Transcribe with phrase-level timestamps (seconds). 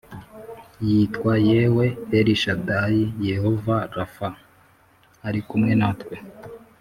[0.87, 1.85] Yitwa yawe
[2.17, 4.29] el shadai jehova rafa
[5.27, 6.15] ari kumwe natwe